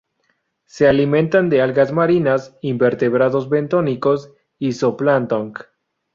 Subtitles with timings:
[0.65, 5.53] Se alimentan de algas marinas, invertebrados bentónicos, y zooplancton.